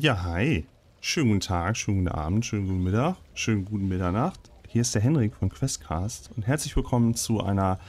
[0.00, 0.64] Ja, hi.
[1.00, 4.38] Schönen guten Tag, schönen guten Abend, schönen guten Mittag, schönen guten Mitternacht.
[4.68, 7.80] Hier ist der Henrik von Questcast und herzlich willkommen zu einer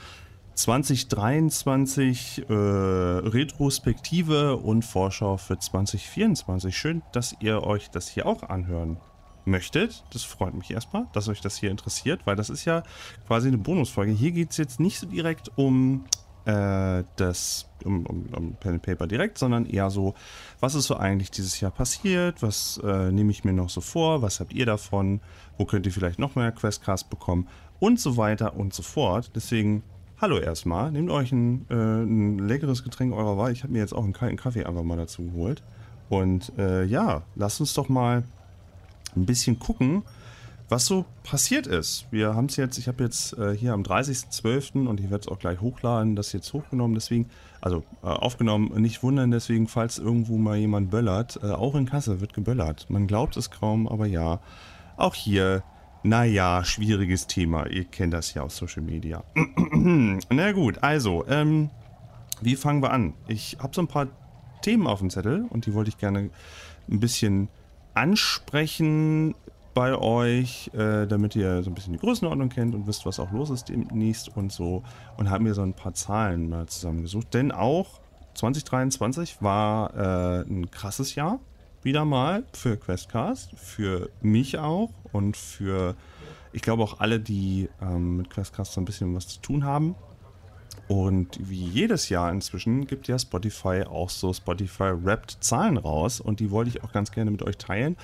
[0.54, 6.76] 2023 äh, Retrospektive und Vorschau für 2024.
[6.76, 8.96] Schön, dass ihr euch das hier auch anhören
[9.44, 10.02] möchtet.
[10.12, 12.82] Das freut mich erstmal, dass euch das hier interessiert, weil das ist ja
[13.28, 14.10] quasi eine Bonusfolge.
[14.10, 16.06] Hier geht es jetzt nicht so direkt um
[16.50, 20.14] äh, das um, um, um, Pen and Paper direkt, sondern eher so,
[20.60, 24.22] was ist so eigentlich dieses Jahr passiert, was äh, nehme ich mir noch so vor,
[24.22, 25.20] was habt ihr davon,
[25.58, 29.30] wo könnt ihr vielleicht noch mehr Questcast bekommen und so weiter und so fort.
[29.34, 29.82] Deswegen,
[30.20, 33.52] hallo erstmal, nehmt euch ein, äh, ein leckeres Getränk eurer Wahl.
[33.52, 35.62] Ich habe mir jetzt auch einen kalten Kaffee einfach mal dazu geholt.
[36.08, 38.24] Und äh, ja, lasst uns doch mal
[39.14, 40.02] ein bisschen gucken,
[40.70, 42.06] was so passiert ist.
[42.10, 44.86] Wir haben es jetzt, ich habe jetzt äh, hier am 30.12.
[44.86, 47.28] und ich werde es auch gleich hochladen, das jetzt hochgenommen, deswegen,
[47.60, 52.20] also äh, aufgenommen, nicht wundern, deswegen, falls irgendwo mal jemand böllert, äh, auch in Kassel
[52.20, 52.86] wird geböllert.
[52.88, 54.40] Man glaubt es kaum, aber ja,
[54.96, 55.64] auch hier,
[56.04, 57.66] naja, schwieriges Thema.
[57.66, 59.24] Ihr kennt das ja aus Social Media.
[60.30, 61.70] Na gut, also, ähm,
[62.40, 63.14] wie fangen wir an?
[63.26, 64.06] Ich habe so ein paar
[64.62, 66.30] Themen auf dem Zettel und die wollte ich gerne
[66.88, 67.48] ein bisschen
[67.94, 69.34] ansprechen
[69.74, 73.30] bei euch, äh, damit ihr so ein bisschen die Größenordnung kennt und wisst, was auch
[73.30, 74.82] los ist demnächst und so.
[75.16, 77.32] Und haben mir so ein paar Zahlen mal zusammengesucht.
[77.34, 78.00] Denn auch
[78.34, 81.40] 2023 war äh, ein krasses Jahr.
[81.82, 85.94] Wieder mal für Questcast, für mich auch und für,
[86.52, 89.94] ich glaube auch alle, die ähm, mit Questcast so ein bisschen was zu tun haben.
[90.88, 96.40] Und wie jedes Jahr inzwischen gibt ja Spotify auch so Spotify Wrapped Zahlen raus und
[96.40, 97.96] die wollte ich auch ganz gerne mit euch teilen.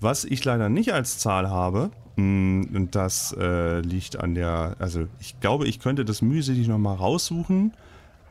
[0.00, 5.06] Was ich leider nicht als Zahl habe, mm, und das äh, liegt an der, also
[5.18, 7.72] ich glaube, ich könnte das mühselig nochmal raussuchen,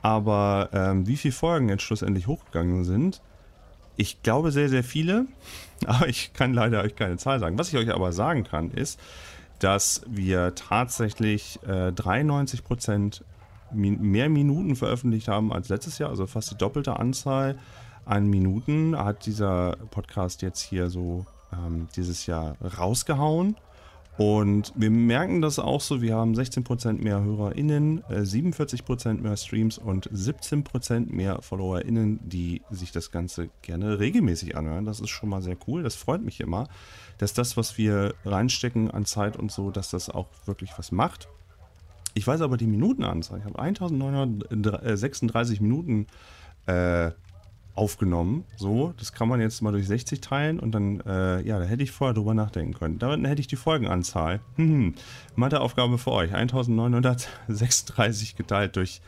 [0.01, 3.21] aber ähm, wie viele Folgen jetzt schlussendlich hochgegangen sind,
[3.97, 5.25] ich glaube sehr, sehr viele,
[5.85, 7.57] aber ich kann leider euch keine Zahl sagen.
[7.57, 8.99] Was ich euch aber sagen kann, ist,
[9.59, 13.25] dass wir tatsächlich äh, 93 Prozent
[13.71, 17.57] mehr Minuten veröffentlicht haben als letztes Jahr, also fast die doppelte Anzahl
[18.05, 23.55] an Minuten hat dieser Podcast jetzt hier so ähm, dieses Jahr rausgehauen.
[24.17, 29.77] Und wir merken das auch so, wir haben 16% mehr HörerInnen, äh, 47% mehr Streams
[29.77, 34.85] und 17% mehr FollowerInnen, die sich das Ganze gerne regelmäßig anhören.
[34.85, 36.67] Das ist schon mal sehr cool, das freut mich immer,
[37.19, 41.27] dass das, was wir reinstecken an Zeit und so, dass das auch wirklich was macht.
[42.15, 46.07] Ich weiß aber die Minutenanzahl, ich habe 1936 Minuten
[46.65, 47.11] äh,
[47.77, 48.45] aufgenommen.
[48.57, 51.83] So, das kann man jetzt mal durch 60 teilen und dann, äh, ja, da hätte
[51.83, 52.99] ich vorher drüber nachdenken können.
[52.99, 54.39] Dann hätte ich die Folgenanzahl.
[54.55, 54.95] Hm,
[55.35, 56.33] Matheaufgabe für euch.
[56.33, 59.01] 1936 geteilt durch,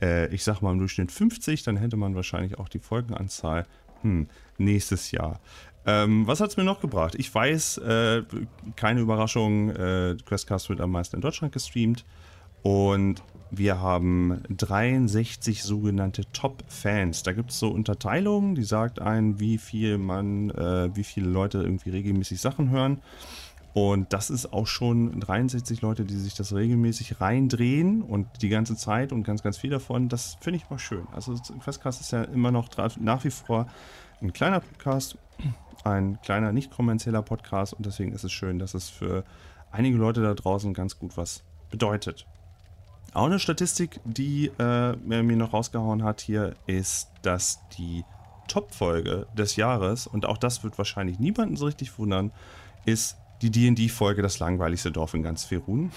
[0.00, 3.66] äh, ich sag mal im Durchschnitt 50, dann hätte man wahrscheinlich auch die Folgenanzahl,
[4.02, 5.40] hm, nächstes Jahr.
[5.84, 7.16] Ähm, was hat es mir noch gebracht?
[7.16, 8.22] Ich weiß, äh,
[8.76, 12.04] keine Überraschung, äh, Questcast wird am meisten in Deutschland gestreamt.
[12.62, 13.20] Und
[13.54, 17.22] wir haben 63 sogenannte Top-Fans.
[17.22, 21.58] Da gibt es so Unterteilungen, die sagt ein, wie viel man, äh, wie viele Leute
[21.58, 23.02] irgendwie regelmäßig Sachen hören.
[23.74, 28.74] Und das ist auch schon 63 Leute, die sich das regelmäßig reindrehen und die ganze
[28.74, 30.08] Zeit und ganz, ganz viel davon.
[30.08, 31.06] Das finde ich mal schön.
[31.12, 32.70] Also Questcast ist ja immer noch
[33.00, 33.66] nach wie vor
[34.22, 35.18] ein kleiner Podcast,
[35.84, 39.24] ein kleiner, nicht kommerzieller Podcast und deswegen ist es schön, dass es für
[39.70, 42.26] einige Leute da draußen ganz gut was bedeutet.
[43.14, 48.04] Auch eine Statistik, die äh, mir noch rausgehauen hat hier, ist, dass die
[48.48, 52.32] Top-Folge des Jahres, und auch das wird wahrscheinlich niemanden so richtig wundern,
[52.86, 55.90] ist die D&D-Folge Das langweiligste Dorf in ganz Ferun.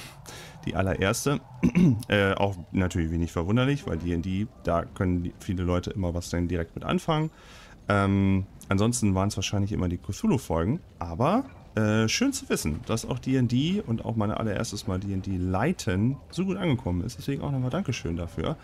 [0.66, 1.40] Die allererste.
[2.08, 6.76] äh, auch natürlich wenig verwunderlich, weil D&D, da können viele Leute immer was dann direkt
[6.76, 7.30] mit anfangen.
[7.88, 11.46] Ähm, ansonsten waren es wahrscheinlich immer die Cthulhu-Folgen, aber
[11.76, 16.46] äh, schön zu wissen, dass auch D&D und auch mein allererstes Mal D&D leiten so
[16.46, 17.18] gut angekommen ist.
[17.18, 18.56] Deswegen auch nochmal Dankeschön dafür.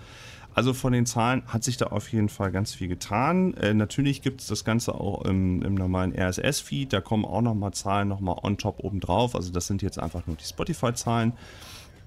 [0.54, 3.54] Also von den Zahlen hat sich da auf jeden Fall ganz viel getan.
[3.56, 6.92] Äh, natürlich gibt es das Ganze auch im, im normalen RSS-Feed.
[6.92, 9.36] Da kommen auch nochmal Zahlen nochmal on top oben drauf.
[9.36, 11.34] Also das sind jetzt einfach nur die Spotify-Zahlen.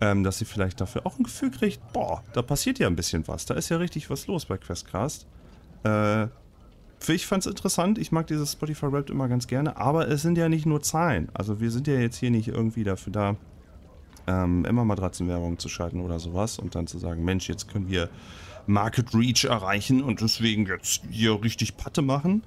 [0.00, 3.26] Ähm, dass ihr vielleicht dafür auch ein Gefühl kriegt, boah, da passiert ja ein bisschen
[3.28, 3.46] was.
[3.46, 5.26] Da ist ja richtig was los bei Questcast.
[5.84, 6.26] Äh,
[7.08, 7.98] ich fand es interessant.
[7.98, 9.76] Ich mag dieses Spotify Rap immer ganz gerne.
[9.76, 11.28] Aber es sind ja nicht nur Zahlen.
[11.34, 13.36] Also wir sind ja jetzt hier nicht irgendwie dafür da,
[14.26, 18.08] ähm, immer Matratzenwerbung zu schalten oder sowas und dann zu sagen, Mensch, jetzt können wir
[18.66, 22.42] Market Reach erreichen und deswegen jetzt hier richtig Patte machen.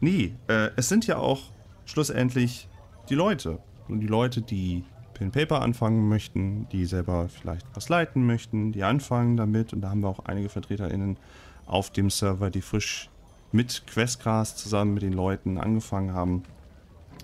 [0.00, 1.42] Nee, äh, es sind ja auch
[1.84, 2.68] schlussendlich
[3.08, 3.58] die Leute.
[3.88, 4.84] Und die Leute, die
[5.14, 9.72] Pen Paper anfangen möchten, die selber vielleicht was leiten möchten, die anfangen damit.
[9.72, 11.18] Und da haben wir auch einige VertreterInnen
[11.66, 13.10] auf dem Server, die frisch
[13.52, 16.42] mit Questcast zusammen mit den Leuten angefangen haben.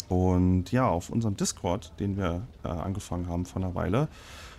[0.09, 4.09] Und ja, auf unserem Discord, den wir äh, angefangen haben vor einer Weile,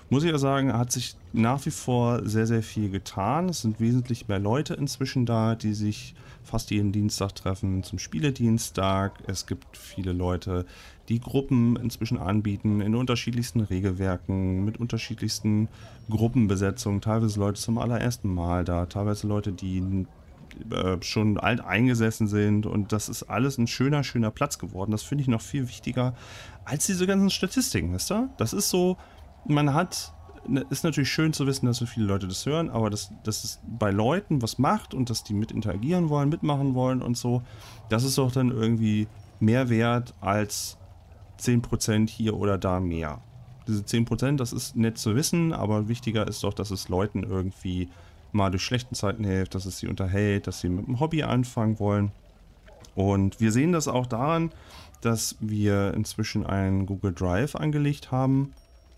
[0.09, 3.49] muss ich ja sagen, hat sich nach wie vor sehr, sehr viel getan.
[3.49, 9.21] Es sind wesentlich mehr Leute inzwischen da, die sich fast jeden Dienstag treffen zum Spieledienstag.
[9.27, 10.65] Es gibt viele Leute,
[11.09, 15.67] die Gruppen inzwischen anbieten in unterschiedlichsten Regelwerken, mit unterschiedlichsten
[16.09, 17.01] Gruppenbesetzungen.
[17.01, 20.05] Teilweise Leute zum allerersten Mal da, teilweise Leute, die
[20.71, 24.91] äh, schon alt eingesessen sind und das ist alles ein schöner, schöner Platz geworden.
[24.91, 26.13] Das finde ich noch viel wichtiger
[26.67, 28.29] als diese ganzen Statistiken, wisst ihr?
[28.37, 28.97] Das ist so,
[29.45, 30.13] man hat,
[30.47, 33.45] ne, ist natürlich schön zu wissen, dass so viele Leute das hören, aber dass, dass
[33.45, 37.41] es bei Leuten was macht und dass die mit interagieren wollen, mitmachen wollen und so,
[37.89, 39.07] das ist doch dann irgendwie
[39.39, 40.77] mehr wert als
[41.39, 43.21] 10% hier oder da mehr.
[43.67, 47.89] Diese 10%, das ist nett zu wissen, aber wichtiger ist doch, dass es Leuten irgendwie
[48.31, 51.79] mal durch schlechten Zeiten hilft, dass es sie unterhält, dass sie mit dem Hobby anfangen
[51.79, 52.11] wollen.
[52.95, 54.51] Und wir sehen das auch daran,
[55.01, 58.53] dass wir inzwischen einen Google Drive angelegt haben,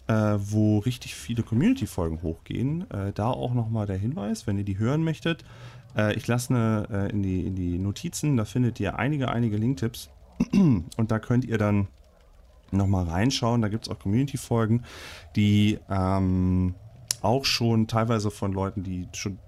[0.07, 2.89] äh, wo richtig viele Community-Folgen hochgehen.
[2.91, 5.43] Äh, da auch nochmal der Hinweis, wenn ihr die hören möchtet.
[5.95, 9.57] Äh, ich lasse eine äh, in, die, in die Notizen, da findet ihr einige, einige
[9.57, 10.09] Linktipps.
[10.53, 11.87] Und da könnt ihr dann
[12.71, 13.61] nochmal reinschauen.
[13.61, 14.83] Da gibt es auch Community-Folgen,
[15.35, 16.75] die ähm,
[17.21, 19.39] auch schon teilweise von Leuten, die schon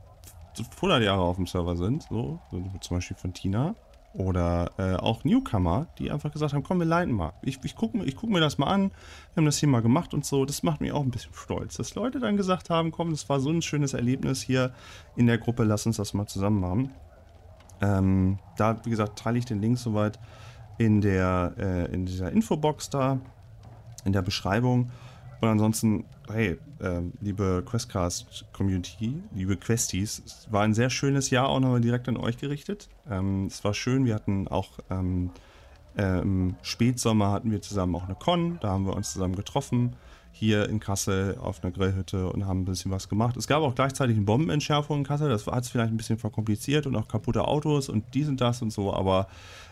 [0.75, 2.39] 100 Jahre auf dem Server sind, so,
[2.81, 3.75] zum Beispiel von Tina.
[4.13, 7.31] Oder äh, auch Newcomer, die einfach gesagt haben, komm, wir leiten mal.
[7.43, 8.89] Ich, ich gucke ich guck mir das mal an.
[8.89, 10.43] Wir haben das hier mal gemacht und so.
[10.43, 13.39] Das macht mich auch ein bisschen stolz, dass Leute dann gesagt haben, komm, das war
[13.39, 14.73] so ein schönes Erlebnis hier
[15.15, 16.91] in der Gruppe, lass uns das mal zusammen machen.
[17.81, 20.19] Ähm, da, wie gesagt, teile ich den Link soweit
[20.77, 23.17] in, der, äh, in dieser Infobox da,
[24.03, 24.91] in der Beschreibung.
[25.41, 31.59] Und ansonsten, hey, äh, liebe Questcast-Community, liebe Questies, es war ein sehr schönes Jahr auch
[31.59, 32.89] nochmal direkt an euch gerichtet.
[33.09, 35.31] Ähm, es war schön, wir hatten auch ähm,
[35.97, 39.95] äh, im Spätsommer hatten wir zusammen auch eine Con, da haben wir uns zusammen getroffen,
[40.31, 43.37] hier in Kassel auf einer Grillhütte und haben ein bisschen was gemacht.
[43.37, 46.87] Es gab auch gleichzeitig eine Bombenentschärfung in Kassel, das hat es vielleicht ein bisschen verkompliziert
[46.87, 49.27] und auch kaputte Autos und dies und das und so, aber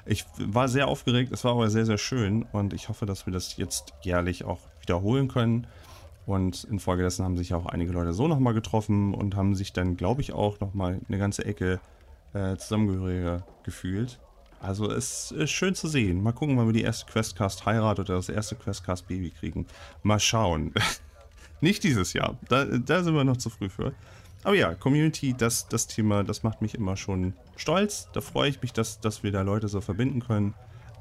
[0.06, 3.34] ich war sehr aufgeregt, es war aber sehr, sehr schön und ich hoffe, dass wir
[3.34, 5.68] das jetzt jährlich auch wiederholen können.
[6.26, 10.22] Und infolgedessen haben sich auch einige Leute so nochmal getroffen und haben sich dann, glaube
[10.22, 11.80] ich, auch nochmal eine ganze Ecke
[12.34, 14.20] äh, zusammengehöriger gefühlt.
[14.62, 16.22] Also es ist schön zu sehen.
[16.22, 19.66] Mal gucken, wann wir die erste Questcast Heirat oder das erste Questcast Baby kriegen.
[20.04, 20.74] Mal schauen.
[21.62, 22.38] Nicht dieses Jahr.
[22.48, 23.94] Da, da, sind wir noch zu früh für.
[24.44, 28.08] Aber ja, Community, das, das Thema, das macht mich immer schon stolz.
[28.14, 30.54] Da freue ich mich, dass, dass wir da Leute so verbinden können.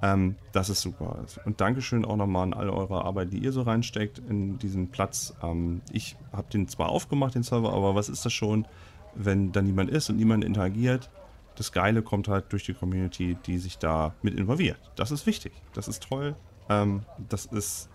[0.03, 1.25] Ähm, das ist super.
[1.45, 5.35] Und Dankeschön auch nochmal an all eure Arbeit, die ihr so reinsteckt in diesen Platz.
[5.43, 8.67] Ähm, ich habe den zwar aufgemacht, den Server, aber was ist das schon,
[9.15, 11.11] wenn da niemand ist und niemand interagiert?
[11.59, 14.79] Das Geile kommt halt durch die Community, die sich da mit involviert.
[14.95, 15.53] Das ist wichtig.
[15.75, 16.37] Das ist toll.
[16.69, 17.89] Ähm, das ist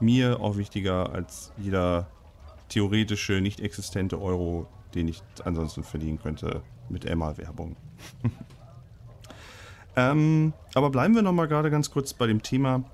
[0.00, 2.08] mir auch wichtiger als jeder
[2.68, 7.74] theoretische, nicht existente Euro, den ich ansonsten verdienen könnte mit Emma-Werbung.
[9.96, 12.84] Ähm, aber bleiben wir nochmal gerade ganz kurz bei dem Thema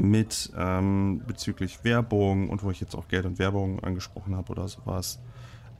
[0.00, 4.68] mit ähm, bezüglich Werbung und wo ich jetzt auch Geld und Werbung angesprochen habe oder
[4.68, 5.18] sowas.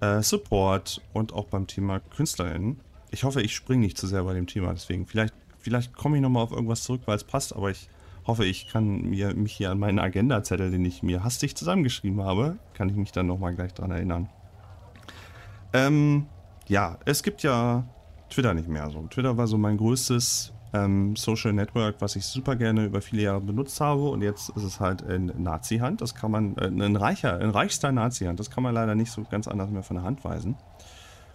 [0.00, 2.80] Äh, Support und auch beim Thema KünstlerInnen.
[3.14, 6.22] Ich hoffe, ich springe nicht zu sehr bei dem Thema, deswegen vielleicht, vielleicht komme ich
[6.22, 7.88] nochmal auf irgendwas zurück, weil es passt, aber ich
[8.26, 12.58] hoffe, ich kann mir, mich hier an meinen Agenda-Zettel, den ich mir hastig zusammengeschrieben habe,
[12.74, 14.28] kann ich mich dann nochmal gleich dran erinnern.
[15.72, 16.26] Ähm,
[16.66, 17.84] ja, es gibt ja
[18.30, 19.06] Twitter nicht mehr so.
[19.06, 23.40] Twitter war so mein größtes ähm, Social Network, was ich super gerne über viele Jahre
[23.40, 26.00] benutzt habe und jetzt ist es halt in Nazi-Hand.
[26.00, 29.22] Das kann man, äh, ein reicher, ein reichster Nazi-Hand, das kann man leider nicht so
[29.22, 30.56] ganz anders mehr von der Hand weisen.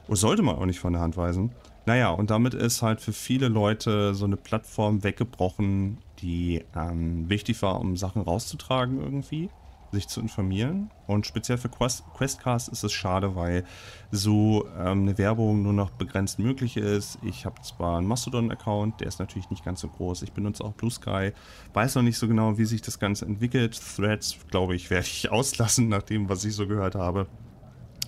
[0.09, 1.51] Oder sollte man auch nicht von der Hand weisen.
[1.85, 7.61] Naja, und damit ist halt für viele Leute so eine Plattform weggebrochen, die ähm, wichtig
[7.61, 9.49] war, um Sachen rauszutragen irgendwie
[9.91, 10.91] sich zu informieren.
[11.07, 13.63] Und speziell für Quest Questcast ist es schade, weil
[14.11, 17.17] so ähm, eine Werbung nur noch begrenzt möglich ist.
[17.23, 20.21] Ich habe zwar einen Mastodon-Account, der ist natürlich nicht ganz so groß.
[20.23, 21.31] Ich benutze auch Blue Sky,
[21.73, 23.79] weiß noch nicht so genau, wie sich das Ganze entwickelt.
[23.95, 27.27] Threads, glaube ich, werde ich auslassen, nach dem, was ich so gehört habe.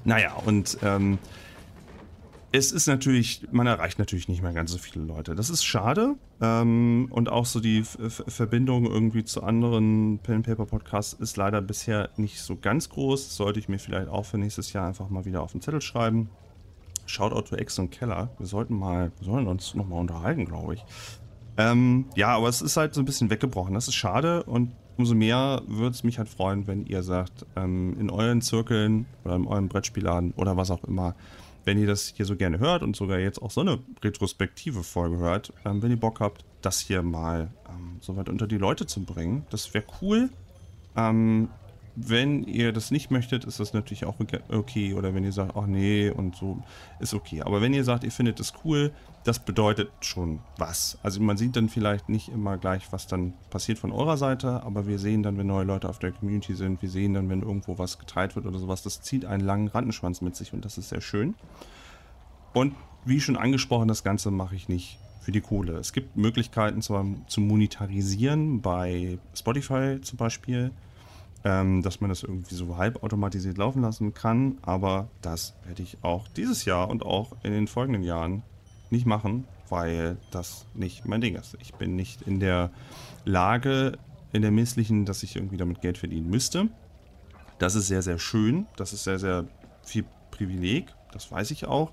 [0.03, 1.19] Naja, und ähm,
[2.53, 5.35] es ist natürlich, man erreicht natürlich nicht mehr ganz so viele Leute.
[5.35, 6.15] Das ist schade.
[6.41, 11.61] Ähm, und auch so die F Verbindung irgendwie zu anderen Pen Paper Podcasts ist leider
[11.61, 13.27] bisher nicht so ganz groß.
[13.27, 15.81] Das sollte ich mir vielleicht auch für nächstes Jahr einfach mal wieder auf den Zettel
[15.81, 16.29] schreiben.
[17.05, 18.29] Shoutout to Ex und Keller.
[18.37, 20.85] Wir sollten mal, wir sollen uns nochmal unterhalten, glaube ich.
[21.57, 23.73] Ähm, ja, aber es ist halt so ein bisschen weggebrochen.
[23.73, 27.95] Das ist schade und umso mehr würde es mich halt freuen, wenn ihr sagt, ähm,
[27.99, 31.15] in euren Zirkeln oder in euren Brettspielladen oder was auch immer,
[31.65, 35.17] wenn ihr das hier so gerne hört und sogar jetzt auch so eine retrospektive Folge
[35.17, 38.85] hört, ähm, wenn ihr Bock habt, das hier mal ähm, so weit unter die Leute
[38.85, 40.29] zu bringen, das wäre cool.
[40.95, 41.49] Ähm,
[41.95, 44.15] wenn ihr das nicht möchtet, ist das natürlich auch
[44.49, 44.93] okay.
[44.93, 46.61] Oder wenn ihr sagt, ach nee, und so,
[46.99, 47.41] ist okay.
[47.41, 48.91] Aber wenn ihr sagt, ihr findet das cool,
[49.23, 50.97] das bedeutet schon was.
[51.03, 54.87] Also man sieht dann vielleicht nicht immer gleich, was dann passiert von eurer Seite, aber
[54.87, 57.77] wir sehen dann, wenn neue Leute auf der Community sind, wir sehen dann, wenn irgendwo
[57.77, 60.89] was geteilt wird oder sowas, das zieht einen langen Rattenschwanz mit sich und das ist
[60.89, 61.35] sehr schön.
[62.53, 65.73] Und wie schon angesprochen, das Ganze mache ich nicht für die Kohle.
[65.77, 70.71] Es gibt Möglichkeiten zwar zu monetarisieren, bei Spotify zum Beispiel
[71.43, 74.57] ähm, dass man das irgendwie so halbautomatisiert laufen lassen kann.
[74.61, 78.43] Aber das werde ich auch dieses Jahr und auch in den folgenden Jahren
[78.89, 81.57] nicht machen, weil das nicht mein Ding ist.
[81.61, 82.71] Ich bin nicht in der
[83.25, 83.97] Lage,
[84.33, 86.67] in der misslichen, dass ich irgendwie damit Geld verdienen müsste.
[87.57, 88.65] Das ist sehr, sehr schön.
[88.75, 89.45] Das ist sehr, sehr
[89.83, 90.87] viel Privileg.
[91.11, 91.91] Das weiß ich auch.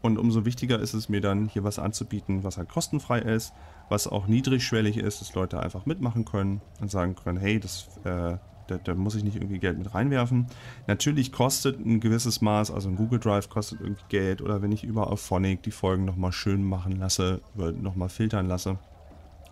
[0.00, 3.52] Und umso wichtiger ist es mir dann, hier was anzubieten, was halt kostenfrei ist,
[3.88, 8.36] was auch niedrigschwellig ist, dass Leute einfach mitmachen können und sagen können, hey, das äh,
[8.68, 10.46] da, da, muss ich nicht irgendwie Geld mit reinwerfen.
[10.86, 14.84] Natürlich kostet ein gewisses Maß, also ein Google Drive kostet irgendwie Geld oder wenn ich
[14.84, 18.78] über auf Phonic die Folgen nochmal schön machen lasse, nochmal filtern lasse.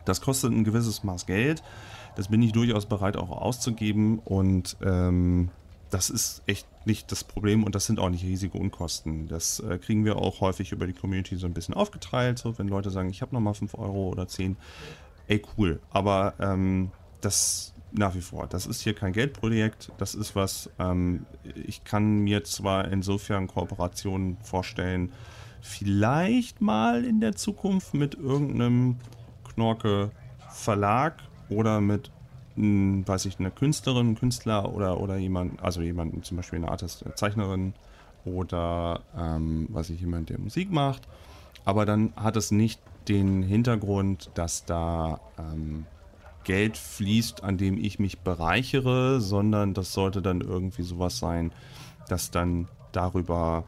[0.05, 1.63] Das kostet ein gewisses Maß Geld.
[2.15, 5.51] Das bin ich durchaus bereit auch auszugeben und ähm,
[5.91, 9.29] das ist echt nicht das Problem und das sind auch nicht riesige Unkosten.
[9.29, 12.39] Das äh, kriegen wir auch häufig über die Community so ein bisschen aufgeteilt.
[12.39, 14.57] So, wenn Leute sagen, ich habe nochmal 5 Euro oder 10,
[15.29, 15.81] ey cool.
[15.91, 18.47] Aber ähm, das nach wie vor.
[18.47, 19.93] Das ist hier kein Geldprojekt.
[19.99, 25.13] Das ist was, ähm, ich kann mir zwar insofern Kooperationen vorstellen,
[25.61, 28.97] vielleicht mal in der Zukunft mit irgendeinem
[29.45, 30.11] Knorke
[30.51, 32.11] Verlag oder mit,
[32.57, 36.71] mh, hm, weiß ich, einer Künstlerin, Künstler oder, oder jemand, also jemanden, zum Beispiel eine
[36.71, 37.75] Artist, eine Zeichnerin
[38.25, 41.07] oder, ähm, weiß ich, jemand, der Musik macht.
[41.65, 45.87] Aber dann hat es nicht den Hintergrund, dass da ähm,
[46.47, 51.53] Geld fließt, an dem ich mich bereichere, sondern das sollte dann irgendwie sowas sein,
[52.09, 53.65] dass dann darüber,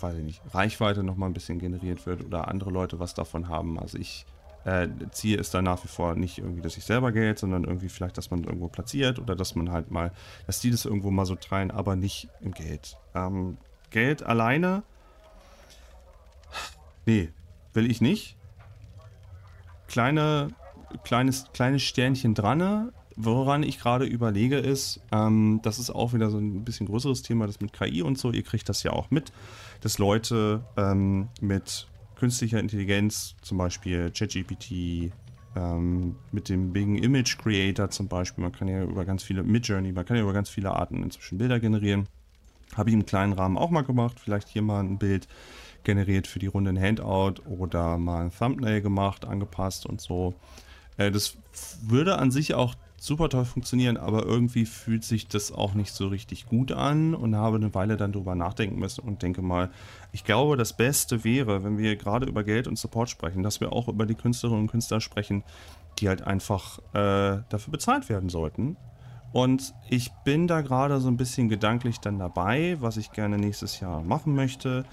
[0.00, 3.78] weiß ich nicht, Reichweite nochmal ein bisschen generiert wird oder andere Leute was davon haben.
[3.78, 4.26] Also ich
[4.66, 7.88] äh, ziehe es dann nach wie vor nicht irgendwie, dass ich selber Geld, sondern irgendwie
[7.88, 10.12] vielleicht, dass man irgendwo platziert oder dass man halt mal,
[10.46, 12.98] dass die das irgendwo mal so teilen, aber nicht im Geld.
[13.14, 13.56] Ähm,
[13.88, 14.82] Geld alleine,
[17.06, 17.30] nee,
[17.72, 18.36] will ich nicht.
[19.86, 20.50] Kleine
[21.04, 22.92] kleines, kleines Sternchen dran.
[23.16, 27.48] Woran ich gerade überlege ist, ähm, das ist auch wieder so ein bisschen größeres Thema,
[27.48, 28.30] das mit KI und so.
[28.30, 29.32] Ihr kriegt das ja auch mit,
[29.80, 35.12] dass Leute ähm, mit künstlicher Intelligenz, zum Beispiel ChatGPT,
[35.56, 39.92] ähm, mit dem Bing Image Creator zum Beispiel, man kann ja über ganz viele, Midjourney,
[39.92, 42.06] man kann ja über ganz viele Arten inzwischen Bilder generieren.
[42.76, 45.26] Habe ich im kleinen Rahmen auch mal gemacht, vielleicht hier mal ein Bild
[45.84, 50.34] generiert für die Runde ein Handout oder mal ein Thumbnail gemacht, angepasst und so.
[50.98, 51.38] Äh, das
[51.82, 56.08] würde an sich auch super toll funktionieren, aber irgendwie fühlt sich das auch nicht so
[56.08, 59.70] richtig gut an und habe eine Weile dann drüber nachdenken müssen und denke mal,
[60.12, 63.72] ich glaube, das Beste wäre, wenn wir gerade über Geld und Support sprechen, dass wir
[63.72, 65.44] auch über die Künstlerinnen und Künstler sprechen,
[66.00, 68.76] die halt einfach äh, dafür bezahlt werden sollten.
[69.32, 73.78] Und ich bin da gerade so ein bisschen gedanklich dann dabei, was ich gerne nächstes
[73.78, 74.84] Jahr machen möchte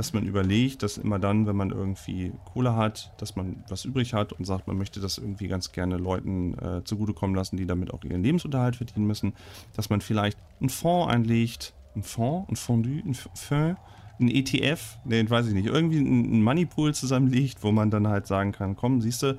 [0.00, 4.14] dass man überlegt, dass immer dann, wenn man irgendwie Kohle hat, dass man was übrig
[4.14, 7.92] hat und sagt, man möchte das irgendwie ganz gerne Leuten äh, zugutekommen lassen, die damit
[7.92, 9.34] auch ihren Lebensunterhalt verdienen müssen,
[9.76, 13.78] dass man vielleicht einen Fonds einlegt, einen Fonds, ein Fondue, ein Fonds,
[14.18, 18.52] ein ETF, nee, weiß ich nicht, irgendwie einen Moneypool zusammenlegt, wo man dann halt sagen
[18.52, 19.38] kann, komm, siehst du,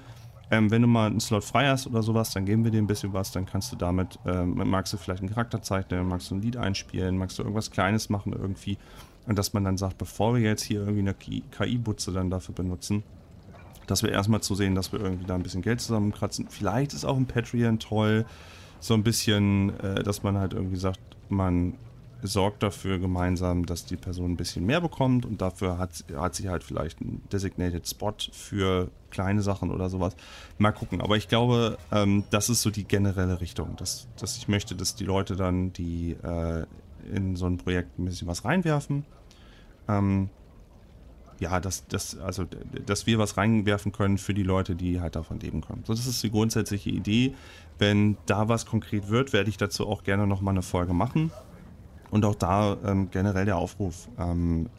[0.52, 2.88] ähm, wenn du mal einen Slot frei hast oder sowas, dann geben wir dir ein
[2.88, 6.36] bisschen was, dann kannst du damit, ähm, magst du vielleicht einen Charakter zeichnen, magst du
[6.36, 8.78] ein Lied einspielen, magst du irgendwas Kleines machen irgendwie
[9.28, 13.04] und dass man dann sagt, bevor wir jetzt hier irgendwie eine KI-Butze dann dafür benutzen,
[13.88, 16.48] dass wir erstmal zu sehen, dass wir irgendwie da ein bisschen Geld zusammenkratzen.
[16.50, 18.26] Vielleicht ist auch ein Patreon toll,
[18.80, 21.00] so ein bisschen, äh, dass man halt irgendwie sagt,
[21.30, 21.78] man
[22.24, 26.50] sorgt dafür gemeinsam, dass die Person ein bisschen mehr bekommt und dafür hat, hat sie
[26.50, 30.16] halt vielleicht einen Designated Spot für kleine Sachen oder sowas.
[30.58, 31.02] Mal gucken.
[31.02, 34.96] Aber ich glaube, ähm, das ist so die generelle Richtung, dass, dass ich möchte, dass
[34.96, 36.66] die Leute dann, die äh,
[37.14, 39.06] in so ein Projekt ein bisschen was reinwerfen.
[39.88, 40.30] Ähm,
[41.40, 42.46] ja, dass, dass, also,
[42.86, 45.84] dass wir was reinwerfen können für die Leute, die halt davon leben können.
[45.88, 47.34] So, das ist die grundsätzliche Idee.
[47.80, 51.32] Wenn da was konkret wird, werde ich dazu auch gerne nochmal eine Folge machen.
[52.12, 54.08] Und auch da ähm, generell der Aufruf.
[54.20, 54.70] Ähm,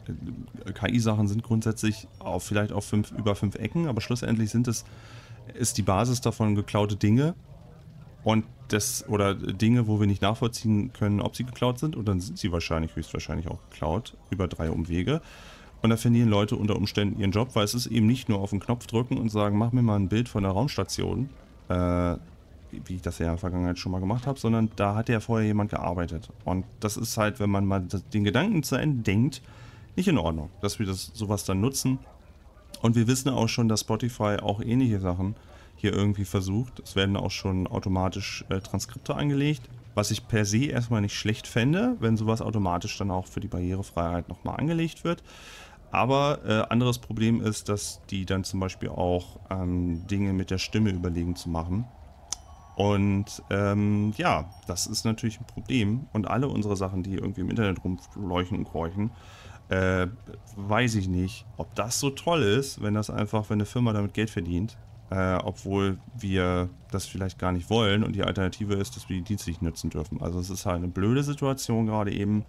[0.73, 4.85] KI-Sachen sind grundsätzlich auch vielleicht auf fünf, über fünf Ecken, aber schlussendlich sind es,
[5.55, 7.33] ist die Basis davon geklaute Dinge,
[8.23, 12.19] und das, oder Dinge, wo wir nicht nachvollziehen können, ob sie geklaut sind, und dann
[12.19, 15.21] sind sie wahrscheinlich, höchstwahrscheinlich auch geklaut, über drei Umwege.
[15.81, 18.51] Und da verlieren Leute unter Umständen ihren Job, weil es ist eben nicht nur auf
[18.51, 21.29] den Knopf drücken und sagen, mach mir mal ein Bild von der Raumstation,
[21.67, 22.15] äh,
[22.71, 25.19] wie ich das ja in der Vergangenheit schon mal gemacht habe, sondern da hat ja
[25.19, 26.29] vorher jemand gearbeitet.
[26.45, 29.41] Und das ist halt, wenn man mal den Gedanken zu Ende denkt,
[29.95, 31.99] nicht in Ordnung, dass wir das sowas dann nutzen.
[32.81, 35.35] Und wir wissen auch schon, dass Spotify auch ähnliche Sachen
[35.83, 36.79] hier irgendwie versucht.
[36.79, 41.45] Es werden auch schon automatisch äh, Transkripte angelegt, was ich per se erstmal nicht schlecht
[41.45, 45.23] fände, wenn sowas automatisch dann auch für die Barrierefreiheit nochmal angelegt wird.
[45.91, 50.57] Aber äh, anderes Problem ist, dass die dann zum Beispiel auch ähm, Dinge mit der
[50.57, 51.85] Stimme überlegen zu machen.
[52.77, 56.07] Und ähm, ja, das ist natürlich ein Problem.
[56.13, 59.11] Und alle unsere Sachen, die irgendwie im Internet rumleuchten und kräuchen,
[59.67, 60.07] äh,
[60.55, 64.13] weiß ich nicht, ob das so toll ist, wenn das einfach, wenn eine Firma damit
[64.13, 64.77] Geld verdient,
[65.13, 69.21] äh, obwohl wir das vielleicht gar nicht wollen und die Alternative ist, dass wir die
[69.21, 70.19] Dienste nicht nutzen dürfen.
[70.21, 72.45] Also es ist halt eine blöde Situation gerade eben.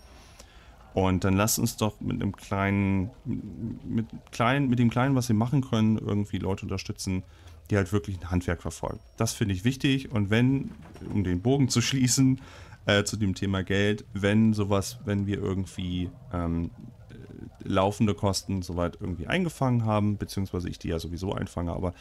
[0.94, 5.36] Und dann lasst uns doch mit einem kleinen, mit kleinen, mit dem kleinen, was wir
[5.36, 7.22] machen können, irgendwie Leute unterstützen,
[7.70, 9.00] die halt wirklich ein Handwerk verfolgen.
[9.18, 10.10] Das finde ich wichtig.
[10.12, 10.70] Und wenn,
[11.12, 12.40] um den Bogen zu schließen,
[12.86, 16.70] äh, zu dem Thema Geld, wenn sowas, wenn wir irgendwie ähm,
[17.62, 21.92] laufende Kosten soweit irgendwie eingefangen haben, beziehungsweise ich die ja sowieso einfange, aber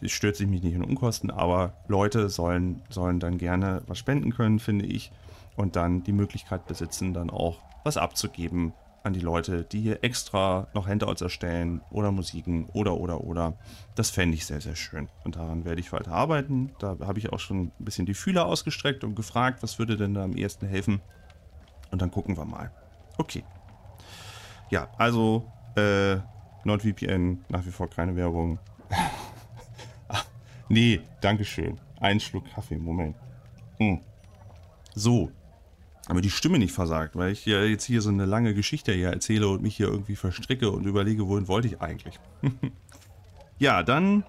[0.00, 4.32] es stört sich mich nicht in Unkosten, aber Leute sollen, sollen dann gerne was spenden
[4.32, 5.12] können, finde ich,
[5.56, 8.72] und dann die Möglichkeit besitzen, dann auch was abzugeben
[9.04, 13.54] an die Leute, die hier extra noch Handouts erstellen oder Musiken oder oder oder.
[13.94, 15.08] Das fände ich sehr, sehr schön.
[15.24, 16.70] Und daran werde ich weiter arbeiten.
[16.78, 20.14] Da habe ich auch schon ein bisschen die Fühler ausgestreckt und gefragt, was würde denn
[20.14, 21.00] da am ehesten helfen.
[21.90, 22.70] Und dann gucken wir mal.
[23.18, 23.44] Okay.
[24.70, 26.16] Ja, also äh,
[26.64, 28.58] NordVPN, nach wie vor keine Werbung.
[30.72, 31.78] Nee, Dankeschön.
[32.00, 33.14] Ein Schluck Kaffee, Moment.
[33.76, 34.00] Hm.
[34.94, 35.30] So,
[36.06, 39.10] aber die Stimme nicht versagt, weil ich ja jetzt hier so eine lange Geschichte hier
[39.10, 42.18] erzähle und mich hier irgendwie verstricke und überlege, wohin wollte ich eigentlich.
[43.58, 44.24] ja, dann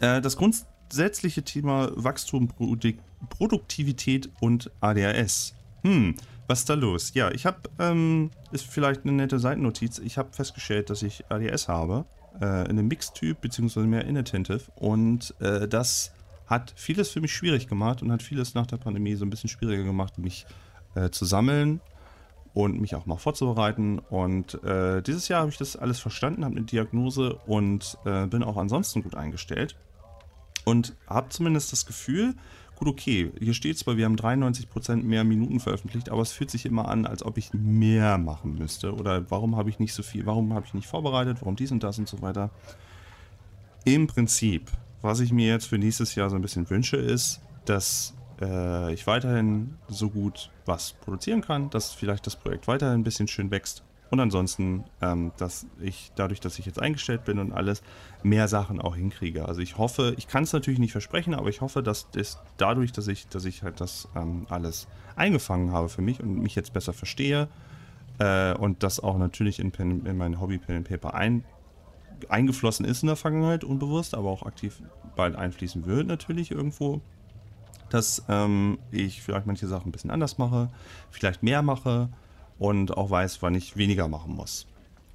[0.00, 2.52] äh, das grundsätzliche Thema Wachstum,
[3.30, 5.54] Produktivität und ADHS.
[5.80, 6.14] Hm,
[6.46, 7.14] was ist da los?
[7.14, 11.68] Ja, ich habe, ähm, ist vielleicht eine nette Seitennotiz, ich habe festgestellt, dass ich ADS
[11.68, 12.04] habe,
[12.40, 16.12] äh, in einem Mixtyp, beziehungsweise mehr Inattentive und äh, das
[16.46, 19.48] hat vieles für mich schwierig gemacht und hat vieles nach der Pandemie so ein bisschen
[19.48, 20.46] schwieriger gemacht, mich
[20.94, 21.80] äh, zu sammeln
[22.52, 23.98] und mich auch mal vorzubereiten.
[23.98, 28.42] Und äh, dieses Jahr habe ich das alles verstanden, habe eine Diagnose und äh, bin
[28.42, 29.76] auch ansonsten gut eingestellt.
[30.64, 32.34] Und habe zumindest das Gefühl,
[32.76, 36.66] gut, okay, hier steht zwar, wir haben 93% mehr Minuten veröffentlicht, aber es fühlt sich
[36.66, 38.94] immer an, als ob ich mehr machen müsste.
[38.94, 41.82] Oder warum habe ich nicht so viel, warum habe ich nicht vorbereitet, warum dies und
[41.82, 42.50] das und so weiter.
[43.84, 44.70] Im Prinzip,
[45.02, 49.06] was ich mir jetzt für nächstes Jahr so ein bisschen wünsche, ist, dass äh, ich
[49.06, 53.82] weiterhin so gut was produzieren kann, dass vielleicht das Projekt weiterhin ein bisschen schön wächst.
[54.10, 57.82] Und ansonsten, ähm, dass ich dadurch, dass ich jetzt eingestellt bin und alles,
[58.22, 59.46] mehr Sachen auch hinkriege.
[59.46, 62.92] Also ich hoffe, ich kann es natürlich nicht versprechen, aber ich hoffe, dass das dadurch,
[62.92, 64.86] dass ich, dass ich halt das ähm, alles
[65.16, 67.48] eingefangen habe für mich und mich jetzt besser verstehe
[68.18, 71.44] äh, und das auch natürlich in, Pen, in mein Hobby Pen and Paper ein,
[72.28, 74.80] eingeflossen ist in der Vergangenheit, unbewusst, aber auch aktiv
[75.16, 77.00] bald einfließen wird natürlich irgendwo
[77.90, 80.68] dass ähm, ich vielleicht manche Sachen ein bisschen anders mache,
[81.10, 82.08] vielleicht mehr mache
[82.58, 84.66] und auch weiß, wann ich weniger machen muss.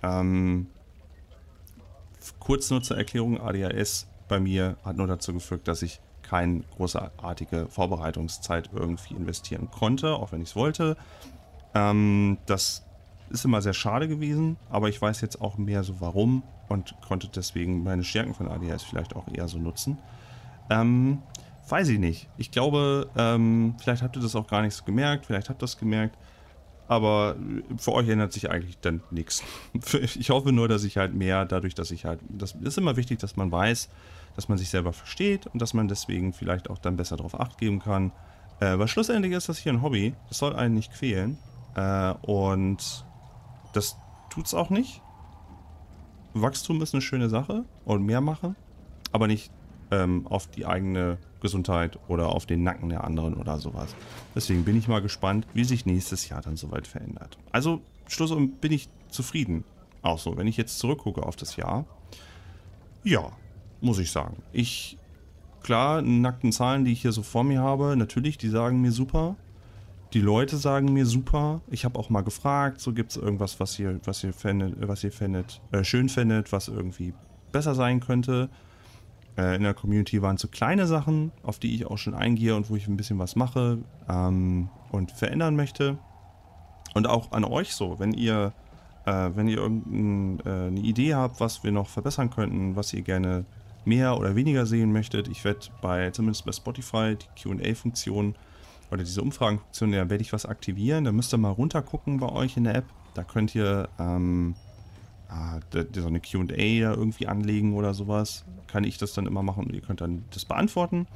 [0.03, 0.67] Ähm,
[2.39, 7.67] kurz nur zur Erklärung, ADHS bei mir hat nur dazu geführt, dass ich keine großartige
[7.69, 10.95] Vorbereitungszeit irgendwie investieren konnte, auch wenn ich es wollte.
[11.73, 12.85] Ähm, das
[13.29, 17.27] ist immer sehr schade gewesen, aber ich weiß jetzt auch mehr so warum und konnte
[17.27, 19.97] deswegen meine Stärken von ADHS vielleicht auch eher so nutzen.
[20.69, 21.23] Ähm,
[21.69, 22.27] Weiß ich nicht.
[22.37, 25.65] Ich glaube, ähm, vielleicht habt ihr das auch gar nicht so gemerkt, vielleicht habt ihr
[25.65, 26.17] das gemerkt.
[26.89, 27.35] Aber
[27.77, 29.43] für euch ändert sich eigentlich dann nichts.
[30.19, 32.19] Ich hoffe nur, dass ich halt mehr, dadurch, dass ich halt.
[32.27, 33.89] Das ist immer wichtig, dass man weiß,
[34.35, 37.57] dass man sich selber versteht und dass man deswegen vielleicht auch dann besser darauf acht
[37.59, 38.11] geben kann.
[38.59, 40.15] Äh, weil schlussendlich ist das hier ein Hobby.
[40.27, 41.37] Das soll einen nicht quälen.
[41.75, 43.05] Äh, und
[43.73, 43.95] das
[44.31, 45.01] tut's auch nicht.
[46.33, 48.55] Wachstum ist eine schöne Sache und mehr machen,
[49.11, 49.51] aber nicht
[49.91, 53.95] ähm, auf die eigene Gesundheit oder auf den Nacken der anderen oder sowas.
[54.35, 57.37] Deswegen bin ich mal gespannt, wie sich nächstes Jahr dann soweit verändert.
[57.51, 59.63] Also, schlussum bin ich zufrieden.
[60.01, 61.85] Auch so, wenn ich jetzt zurückgucke auf das Jahr.
[63.03, 63.31] Ja,
[63.81, 64.37] muss ich sagen.
[64.51, 64.97] Ich,
[65.63, 69.35] klar, nackten Zahlen, die ich hier so vor mir habe, natürlich, die sagen mir super.
[70.13, 71.61] Die Leute sagen mir super.
[71.69, 75.03] Ich habe auch mal gefragt, so gibt es irgendwas, was ihr, was ihr findet, was
[75.03, 77.13] ihr findet, äh, schön findet, was irgendwie
[77.51, 78.49] besser sein könnte.
[79.37, 82.69] Äh, in der Community waren so kleine Sachen, auf die ich auch schon eingehe und
[82.69, 85.97] wo ich ein bisschen was mache ähm, und verändern möchte.
[86.93, 88.53] Und auch an euch so, wenn ihr
[89.05, 93.45] Äh, wenn ihr irgendeine äh, Idee habt, was wir noch verbessern könnten, was ihr gerne
[93.85, 98.35] mehr oder weniger sehen möchtet, ich werde bei, zumindest bei Spotify, die QA-Funktion
[98.91, 101.05] oder diese Umfragenfunktion, da werde ich was aktivieren.
[101.05, 102.85] Da müsst ihr mal runtergucken bei euch in der App.
[103.13, 104.53] Da könnt ihr ähm,
[105.29, 105.59] ah,
[105.93, 108.45] so eine QA irgendwie anlegen oder sowas.
[108.67, 111.07] Kann ich das dann immer machen und ihr könnt dann das beantworten.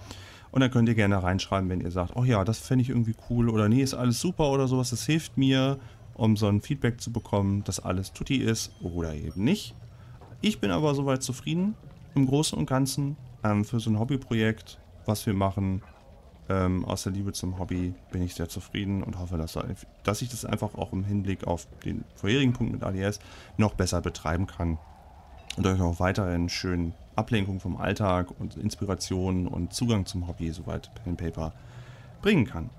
[0.52, 3.16] Und dann könnt ihr gerne reinschreiben, wenn ihr sagt, oh ja, das fände ich irgendwie
[3.30, 4.92] cool oder nee, ist alles super oder sowas.
[4.92, 5.80] Das hilft mir,
[6.14, 9.74] um so ein Feedback zu bekommen, dass alles tutti ist oder eben nicht.
[10.42, 11.76] Ich bin aber soweit zufrieden
[12.14, 15.82] im Großen und Ganzen ähm, für so ein Hobbyprojekt, was wir machen.
[16.50, 19.58] Ähm, aus der Liebe zum Hobby bin ich sehr zufrieden und hoffe, dass,
[20.04, 23.20] dass ich das einfach auch im Hinblick auf den vorherigen Punkt mit ADS
[23.58, 24.78] noch besser betreiben kann
[25.56, 30.94] und euch auch weiterhin schön Ablenkung vom Alltag und Inspiration und Zugang zum Hobby, soweit
[31.04, 31.54] Pen Paper,
[32.22, 32.70] bringen kann.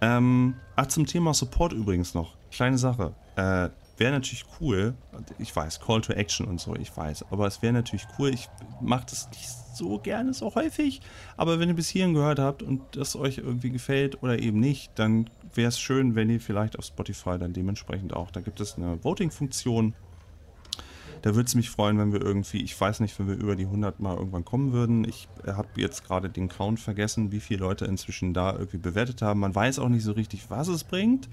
[0.00, 2.34] Ähm, ach, zum Thema Support übrigens noch.
[2.50, 3.14] Kleine Sache.
[3.36, 4.94] Äh, wäre natürlich cool,
[5.38, 8.48] ich weiß, Call to Action und so, ich weiß, aber es wäre natürlich cool, ich
[8.80, 11.00] mache das nicht so gerne, so häufig,
[11.36, 14.92] aber wenn ihr bis hierhin gehört habt und das euch irgendwie gefällt oder eben nicht,
[14.98, 18.76] dann wäre es schön, wenn ihr vielleicht auf Spotify dann dementsprechend auch, da gibt es
[18.76, 19.94] eine Voting-Funktion,
[21.22, 23.64] da würde es mich freuen, wenn wir irgendwie, ich weiß nicht, wenn wir über die
[23.64, 25.04] 100 mal irgendwann kommen würden.
[25.04, 29.40] Ich habe jetzt gerade den Count vergessen, wie viele Leute inzwischen da irgendwie bewertet haben.
[29.40, 31.28] Man weiß auch nicht so richtig, was es bringt.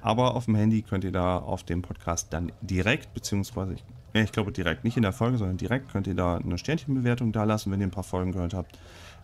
[0.00, 4.32] Aber auf dem Handy könnt ihr da auf dem Podcast dann direkt, beziehungsweise ich, ich
[4.32, 7.70] glaube direkt, nicht in der Folge, sondern direkt könnt ihr da eine Sternchenbewertung da lassen,
[7.72, 8.78] wenn ihr ein paar Folgen gehört habt.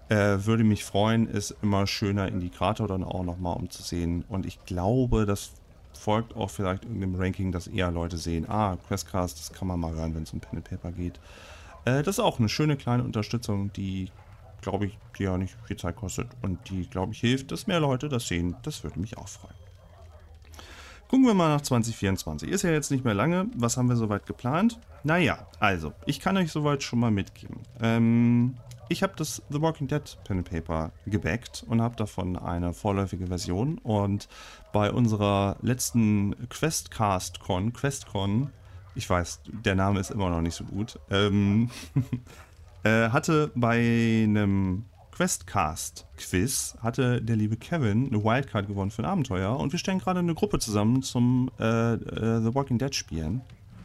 [0.09, 4.25] Äh, würde mich freuen, ist immer schöner Indikator dann auch nochmal um zu sehen.
[4.29, 5.53] Und ich glaube, das
[5.97, 9.95] folgt auch vielleicht irgendeinem Ranking, dass eher Leute sehen, ah, Questcast, das kann man mal
[9.95, 11.19] hören, wenn es um Pen and Paper geht.
[11.85, 14.11] Äh, das ist auch eine schöne kleine Unterstützung, die,
[14.61, 17.81] glaube ich, die ja nicht viel Zeit kostet und die, glaube ich, hilft, dass mehr
[17.81, 18.57] Leute das sehen.
[18.63, 19.55] Das würde mich auch freuen.
[21.09, 22.51] Gucken wir mal nach 2024.
[22.51, 23.47] Ist ja jetzt nicht mehr lange.
[23.55, 24.81] Was haben wir soweit geplant?
[25.05, 27.61] Naja, also, ich kann euch soweit schon mal mitgeben.
[27.81, 28.57] Ähm,
[28.89, 33.27] ich habe das The Walking Dead Pen and Paper gebackt und habe davon eine vorläufige
[33.27, 33.79] Version.
[33.79, 34.29] Und
[34.73, 38.51] bei unserer letzten QuestCast-Con, QuestCon,
[38.95, 41.71] ich weiß, der Name ist immer noch nicht so gut, ähm,
[42.85, 49.57] äh, hatte bei einem Questcast-Quiz hatte der liebe Kevin eine Wildcard gewonnen für ein Abenteuer
[49.57, 53.41] und wir stellen gerade eine Gruppe zusammen zum äh, äh, The Walking Dead spielen.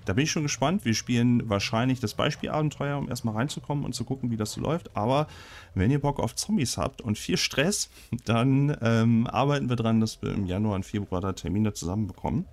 [0.09, 0.85] Da bin ich schon gespannt.
[0.85, 4.97] Wir spielen wahrscheinlich das Beispielabenteuer, um erstmal reinzukommen und zu gucken, wie das so läuft.
[4.97, 5.27] Aber
[5.75, 7.91] wenn ihr Bock auf Zombies habt und viel Stress,
[8.25, 12.47] dann ähm, arbeiten wir dran, dass wir im Januar und Februar da Termine zusammenbekommen.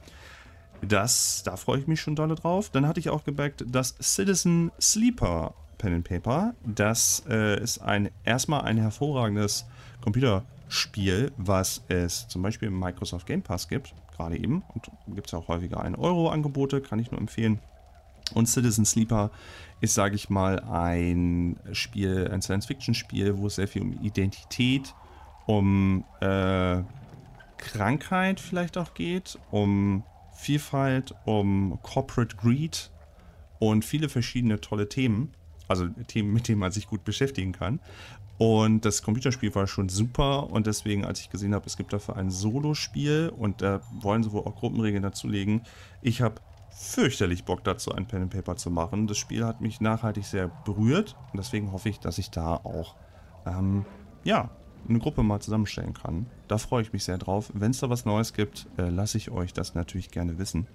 [0.83, 2.69] Das, da freue ich mich schon dolle drauf.
[2.69, 8.11] Dann hatte ich auch gebackt, dass Citizen Sleeper Pen and Paper, das äh, ist ein
[8.23, 9.65] erstmal ein hervorragendes
[10.03, 14.63] Computerspiel, was es zum Beispiel im Microsoft Game Pass gibt gerade eben.
[14.75, 17.61] Und gibt es ja auch häufiger 1-Euro-Angebote, kann ich nur empfehlen.
[18.35, 19.31] Und Citizen Sleeper
[19.81, 24.95] ist, sage ich mal, ein Spiel, ein Science-Fiction-Spiel, wo es sehr viel um Identität,
[25.47, 26.83] um äh,
[27.59, 30.03] Krankheit vielleicht auch geht, um
[30.35, 32.91] Vielfalt, um Corporate Greed
[33.59, 35.33] und viele verschiedene tolle Themen.
[35.69, 37.81] Also Themen, mit denen man sich gut beschäftigen kann.
[38.39, 42.17] Und das Computerspiel war schon super und deswegen, als ich gesehen habe, es gibt dafür
[42.17, 45.63] ein Solospiel und da wollen sie wohl auch Gruppenregeln dazulegen.
[46.03, 49.07] Ich habe fürchterlich Bock dazu, ein Pen and Paper zu machen.
[49.07, 52.97] Das Spiel hat mich nachhaltig sehr berührt und deswegen hoffe ich, dass ich da auch
[53.47, 53.87] ähm,
[54.25, 54.51] ja,
[54.87, 56.27] eine Gruppe mal zusammenstellen kann.
[56.49, 57.51] Da freue ich mich sehr drauf.
[57.55, 60.67] Wenn es da was Neues gibt, äh, lasse ich euch das natürlich gerne wissen.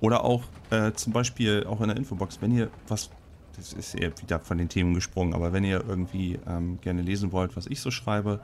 [0.00, 3.10] Oder auch äh, zum Beispiel auch in der Infobox, wenn ihr was
[3.56, 7.32] das ist eher wieder von den Themen gesprungen, aber wenn ihr irgendwie ähm, gerne lesen
[7.32, 8.40] wollt, was ich so schreibe,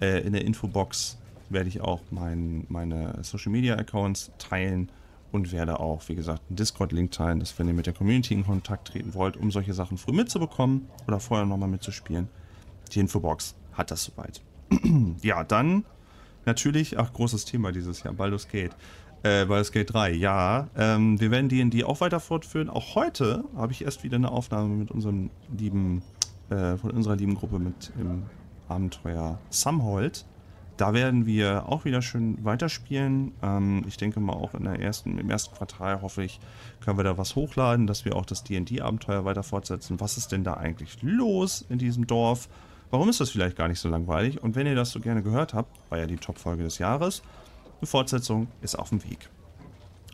[0.00, 1.18] äh, in der Infobox
[1.50, 4.90] werde ich auch mein, meine Social Media Accounts teilen
[5.32, 8.44] und werde auch, wie gesagt, einen Discord-Link teilen, dass wenn ihr mit der Community in
[8.44, 12.28] Kontakt treten wollt, um solche Sachen früh mitzubekommen oder vorher nochmal mitzuspielen,
[12.92, 14.40] die Infobox hat das soweit.
[15.22, 15.84] ja, dann
[16.48, 18.72] natürlich, ach, großes Thema dieses Jahr, Baldur's Gate.
[19.22, 20.68] Äh, Baldur's Gate 3, ja.
[20.76, 22.68] Ähm, wir werden D&D auch weiter fortführen.
[22.70, 26.02] Auch heute habe ich erst wieder eine Aufnahme mit unserem lieben,
[26.50, 28.24] äh, von unserer lieben Gruppe mit im
[28.68, 30.24] Abenteuer Samhold.
[30.78, 33.32] Da werden wir auch wieder schön weiterspielen.
[33.42, 36.38] Ähm, ich denke mal auch in der ersten, im ersten Quartal hoffe ich,
[36.80, 40.00] können wir da was hochladen, dass wir auch das D&D-Abenteuer weiter fortsetzen.
[40.00, 42.48] Was ist denn da eigentlich los in diesem Dorf?
[42.90, 44.42] Warum ist das vielleicht gar nicht so langweilig?
[44.42, 47.22] Und wenn ihr das so gerne gehört habt, war ja die Top-Folge des Jahres,
[47.80, 49.28] eine Fortsetzung ist auf dem Weg.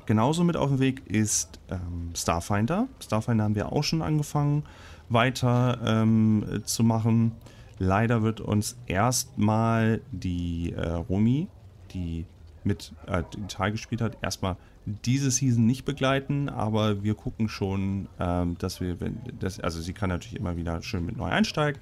[0.06, 2.88] Genauso mit auf dem Weg ist ähm, Starfinder.
[3.00, 4.64] Starfinder haben wir auch schon angefangen
[5.08, 7.32] weiter ähm, zu machen.
[7.78, 11.48] Leider wird uns erstmal die äh, Romy,
[11.92, 12.26] die
[12.64, 14.56] mit äh, Teil gespielt hat, erstmal
[14.87, 19.92] diese Season nicht begleiten, aber wir gucken schon, ähm, dass wir, wenn das, also sie
[19.92, 21.80] kann natürlich immer wieder schön mit neu einsteigen,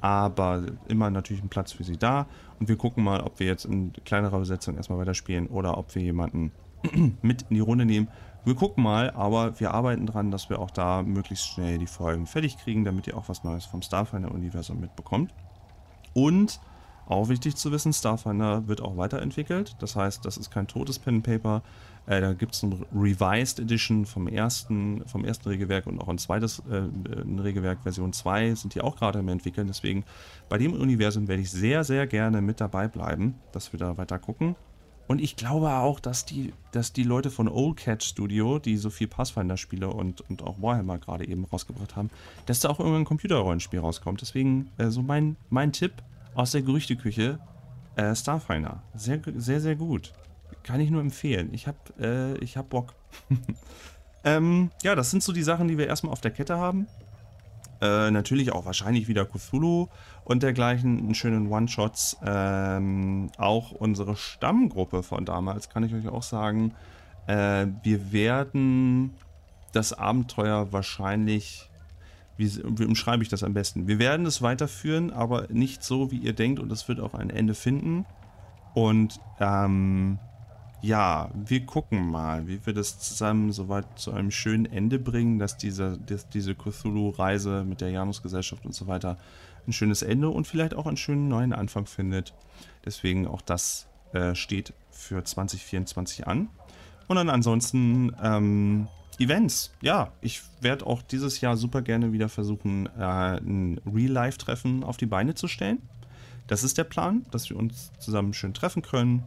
[0.00, 2.26] aber immer natürlich ein Platz für sie da.
[2.58, 6.02] Und wir gucken mal, ob wir jetzt in kleinerer Besetzung erstmal weiterspielen oder ob wir
[6.02, 6.52] jemanden
[7.22, 8.08] mit in die Runde nehmen.
[8.44, 12.26] Wir gucken mal, aber wir arbeiten dran, dass wir auch da möglichst schnell die Folgen
[12.26, 15.34] fertig kriegen, damit ihr auch was Neues vom Starfinder-Universum mitbekommt.
[16.14, 16.60] Und
[17.06, 19.76] auch wichtig zu wissen, Starfinder wird auch weiterentwickelt.
[19.80, 21.62] Das heißt, das ist kein totes Pen and Paper.
[22.06, 26.18] Äh, da gibt es eine Revised Edition vom ersten, vom ersten Regelwerk und auch ein
[26.18, 29.66] zweites äh, ein Regelwerk, Version 2, sind die auch gerade im Entwickeln.
[29.66, 30.04] Deswegen
[30.48, 34.18] bei dem Universum werde ich sehr, sehr gerne mit dabei bleiben, dass wir da weiter
[34.18, 34.56] gucken.
[35.10, 38.90] Und ich glaube auch, dass die, dass die Leute von Old Cat Studio, die so
[38.90, 42.10] viel Pathfinder-Spiele und, und auch Warhammer gerade eben rausgebracht haben,
[42.46, 44.20] dass da auch irgendein Computerrollenspiel rauskommt.
[44.20, 45.94] Deswegen äh, so mein, mein Tipp
[46.36, 47.40] aus der Gerüchteküche,
[47.96, 48.84] äh, Starfinder.
[48.94, 50.12] Sehr, sehr, sehr gut.
[50.62, 51.50] Kann ich nur empfehlen.
[51.52, 52.94] Ich habe äh, hab Bock.
[54.24, 56.86] ähm, ja, das sind so die Sachen, die wir erstmal auf der Kette haben.
[57.80, 59.88] Äh, natürlich auch wahrscheinlich wieder Cthulhu
[60.24, 62.18] und dergleichen, einen schönen One-Shots.
[62.24, 66.74] Ähm, auch unsere Stammgruppe von damals, kann ich euch auch sagen.
[67.26, 69.14] Äh, wir werden
[69.72, 71.70] das Abenteuer wahrscheinlich,
[72.36, 73.86] wie, wie umschreibe ich das am besten?
[73.86, 77.30] Wir werden es weiterführen, aber nicht so, wie ihr denkt und es wird auch ein
[77.30, 78.04] Ende finden.
[78.74, 80.18] Und ähm,
[80.82, 85.56] ja, wir gucken mal, wie wir das zusammen soweit zu einem schönen Ende bringen, dass
[85.56, 89.18] diese, dass diese Cthulhu-Reise mit der Janus-Gesellschaft und so weiter
[89.66, 92.34] ein schönes Ende und vielleicht auch einen schönen neuen Anfang findet.
[92.84, 96.48] Deswegen auch das äh, steht für 2024 an.
[97.08, 98.88] Und dann ansonsten ähm,
[99.18, 99.72] Events.
[99.82, 105.06] Ja, ich werde auch dieses Jahr super gerne wieder versuchen, äh, ein Real-Life-Treffen auf die
[105.06, 105.82] Beine zu stellen.
[106.46, 109.24] Das ist der Plan, dass wir uns zusammen schön treffen können,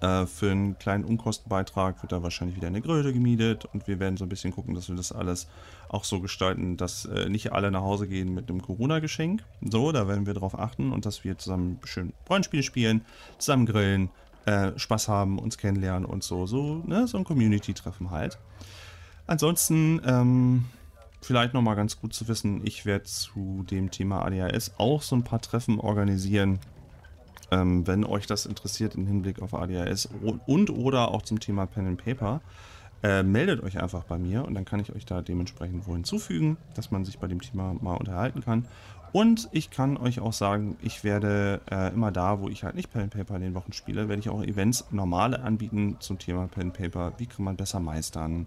[0.00, 4.16] äh, für einen kleinen Unkostenbeitrag wird da wahrscheinlich wieder eine Gröte gemietet und wir werden
[4.16, 5.46] so ein bisschen gucken, dass wir das alles
[5.88, 9.42] auch so gestalten, dass äh, nicht alle nach Hause gehen mit einem Corona-Geschenk.
[9.60, 13.04] So, da werden wir drauf achten und dass wir zusammen schön Rollenspiele spielen,
[13.38, 14.10] zusammen grillen,
[14.46, 16.46] äh, Spaß haben, uns kennenlernen und so.
[16.46, 18.38] So, ne, so ein Community-Treffen halt.
[19.26, 20.64] Ansonsten, ähm,
[21.20, 25.24] vielleicht nochmal ganz gut zu wissen, ich werde zu dem Thema ADHS auch so ein
[25.24, 26.58] paar Treffen organisieren
[27.50, 31.66] ähm, wenn euch das interessiert im Hinblick auf ADHS und, und oder auch zum Thema
[31.66, 32.40] Pen and Paper,
[33.02, 36.58] äh, meldet euch einfach bei mir und dann kann ich euch da dementsprechend wo hinzufügen,
[36.74, 38.66] dass man sich bei dem Thema mal unterhalten kann.
[39.12, 42.92] Und ich kann euch auch sagen, ich werde äh, immer da, wo ich halt nicht
[42.92, 46.46] Pen and Paper in den Wochen spiele, werde ich auch Events normale anbieten zum Thema
[46.46, 47.12] Pen and Paper.
[47.18, 48.46] Wie kann man besser meistern?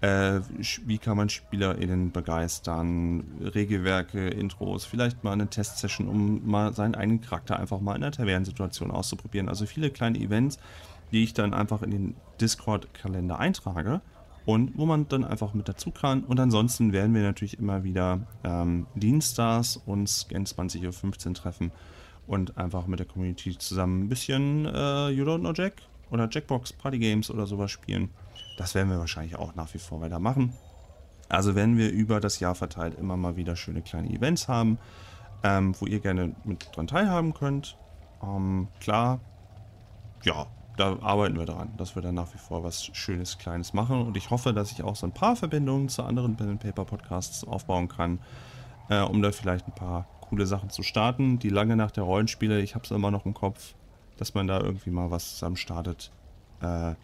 [0.00, 0.40] Äh,
[0.86, 3.24] wie kann man SpielerInnen begeistern?
[3.40, 8.12] Regelwerke, Intros, vielleicht mal eine Testsession, um mal seinen eigenen Charakter einfach mal in der
[8.12, 9.48] Tavernensituation auszuprobieren.
[9.48, 10.58] Also viele kleine Events,
[11.10, 14.00] die ich dann einfach in den Discord-Kalender eintrage
[14.46, 16.22] und wo man dann einfach mit dazu kann.
[16.22, 21.72] Und ansonsten werden wir natürlich immer wieder ähm, Dienstags uns gen 20.15 Uhr treffen
[22.28, 26.72] und einfach mit der Community zusammen ein bisschen äh, You Don't Know Jack oder Jackbox
[26.72, 28.10] Party Games oder sowas spielen.
[28.56, 30.52] Das werden wir wahrscheinlich auch nach wie vor weitermachen.
[31.28, 34.78] Also werden wir über das Jahr verteilt immer mal wieder schöne kleine Events haben,
[35.42, 37.76] ähm, wo ihr gerne mit dran teilhaben könnt.
[38.22, 39.20] Ähm, klar,
[40.24, 44.00] ja, da arbeiten wir dran, dass wir dann nach wie vor was Schönes, Kleines machen.
[44.00, 47.44] Und ich hoffe, dass ich auch so ein paar Verbindungen zu anderen Pen Paper Podcasts
[47.44, 48.20] aufbauen kann,
[48.88, 51.38] äh, um da vielleicht ein paar coole Sachen zu starten.
[51.38, 53.74] Die lange nach der Rollenspiele, ich habe es immer noch im Kopf,
[54.18, 56.10] dass man da irgendwie mal was zusammen startet.
[56.60, 56.94] Äh,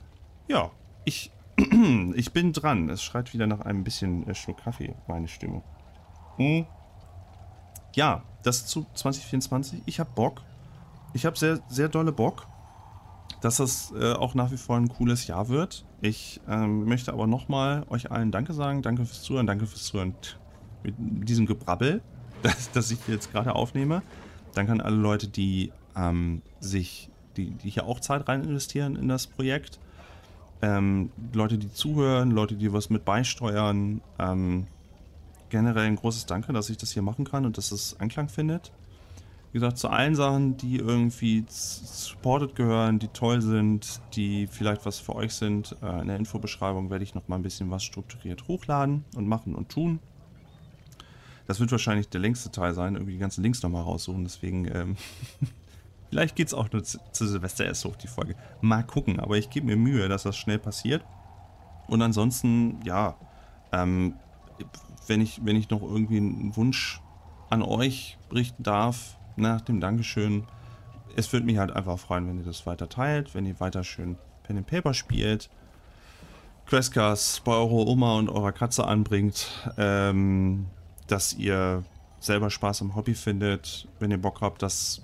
[0.48, 0.70] ja,
[1.04, 1.30] ich
[2.14, 2.88] ich bin dran.
[2.88, 5.62] Es schreit wieder nach einem bisschen äh, Schluck Kaffee, meine Stimme.
[6.36, 6.66] Hm.
[7.94, 9.82] Ja, das zu 2024.
[9.86, 10.42] Ich habe Bock.
[11.12, 12.46] Ich habe sehr, sehr dolle Bock,
[13.40, 15.84] dass das äh, auch nach wie vor ein cooles Jahr wird.
[16.00, 18.82] Ich ähm, möchte aber nochmal euch allen Danke sagen.
[18.82, 19.46] Danke fürs Zuhören.
[19.46, 20.14] Danke fürs Zuhören
[20.82, 20.94] mit
[21.28, 22.02] diesem Gebrabbel,
[22.42, 24.02] das, das ich jetzt gerade aufnehme.
[24.54, 29.08] Danke an alle Leute, die ähm, sich, die, die hier auch Zeit rein investieren in
[29.08, 29.78] das Projekt
[30.64, 34.00] ähm, Leute, die zuhören, Leute, die was mit beisteuern.
[34.18, 34.66] Ähm,
[35.50, 38.72] generell ein großes Danke, dass ich das hier machen kann und dass es Anklang findet.
[39.52, 44.98] Wie gesagt, zu allen Sachen, die irgendwie supported gehören, die toll sind, die vielleicht was
[44.98, 48.48] für euch sind, äh, in der Infobeschreibung werde ich noch mal ein bisschen was strukturiert
[48.48, 50.00] hochladen und machen und tun.
[51.46, 54.96] Das wird wahrscheinlich der längste Teil sein, irgendwie die ganzen Links nochmal raussuchen, deswegen ähm,
[56.10, 58.36] Vielleicht geht es auch nur zu, Silvester erst hoch, die Folge.
[58.60, 61.04] Mal gucken, aber ich gebe mir Mühe, dass das schnell passiert.
[61.88, 63.16] Und ansonsten, ja,
[63.72, 64.14] ähm,
[65.06, 67.00] wenn, ich, wenn ich noch irgendwie einen Wunsch
[67.50, 70.44] an euch richten darf, nach dem Dankeschön,
[71.16, 74.16] es würde mich halt einfach freuen, wenn ihr das weiter teilt, wenn ihr weiter schön
[74.44, 75.50] Pen and Paper spielt.
[76.66, 80.66] Questcast bei eurer Oma und eurer Katze anbringt, ähm,
[81.06, 81.84] dass ihr
[82.20, 85.02] selber Spaß am Hobby findet, wenn ihr Bock habt, das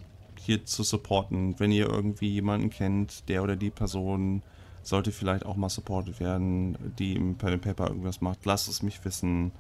[0.50, 1.58] hier zu supporten.
[1.58, 4.42] Wenn ihr irgendwie jemanden kennt, der oder die Person
[4.82, 8.82] sollte vielleicht auch mal supportet werden, die im Pen and Paper irgendwas macht, lasst es
[8.82, 9.52] mich wissen.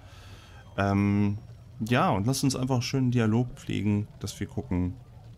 [0.76, 1.38] Ähm,
[1.78, 4.94] ja, und lasst uns einfach einen schönen Dialog pflegen, dass wir gucken,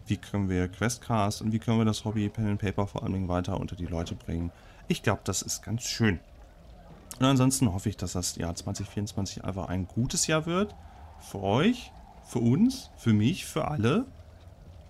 [0.07, 3.13] wie können wir Questcast und wie können wir das Hobby Pen and Paper vor allen
[3.13, 4.51] Dingen weiter unter die Leute bringen.
[4.89, 6.19] Ich glaube, das ist ganz schön.
[7.19, 10.75] Und ansonsten hoffe ich, dass das Jahr 2024 einfach ein gutes Jahr wird.
[11.21, 11.93] Für euch,
[12.25, 14.07] für uns, für mich, für alle.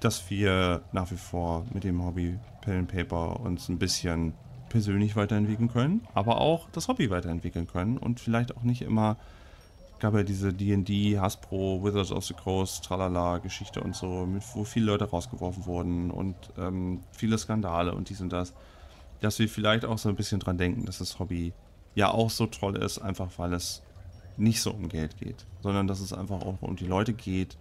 [0.02, 4.34] Dass wir nach wie vor mit dem Hobby Pen and Paper uns ein bisschen
[4.68, 9.16] persönlich weiterentwickeln können, aber auch das Hobby weiterentwickeln können und vielleicht auch nicht immer
[10.00, 14.64] gab ja diese D&D, Hasbro, Wizards of the Coast, tralala Geschichte und so, mit, wo
[14.64, 18.52] viele Leute rausgeworfen wurden und ähm, viele Skandale und dies und das,
[19.20, 21.52] dass wir vielleicht auch so ein bisschen dran denken, dass das Hobby
[21.94, 23.82] ja auch so toll ist, einfach weil es
[24.36, 27.56] nicht so um Geld geht, sondern dass es einfach auch um die Leute geht,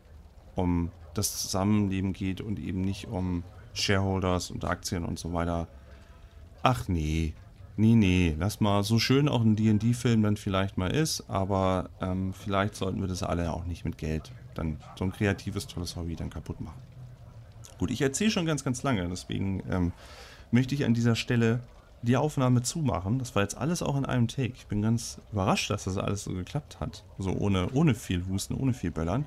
[0.56, 3.44] um das Zusammenleben geht und eben nicht um
[3.74, 5.68] Shareholders und Aktien und so weiter.
[6.64, 7.34] Ach nee,
[7.78, 12.34] Nee, nee, lass mal, so schön auch ein D&D-Film dann vielleicht mal ist, aber ähm,
[12.34, 16.16] vielleicht sollten wir das alle auch nicht mit Geld dann so ein kreatives, tolles Hobby
[16.16, 16.82] dann kaputt machen.
[17.80, 19.94] Gut, ich erzähle schon ganz, ganz lange, deswegen ähm,
[20.52, 21.62] möchte ich an dieser Stelle
[22.02, 23.20] die Aufnahme zumachen.
[23.20, 24.54] Das war jetzt alles auch in einem Take.
[24.56, 27.04] Ich bin ganz überrascht, dass das alles so geklappt hat.
[27.18, 29.26] So ohne, ohne viel Husten, ohne viel Böllern.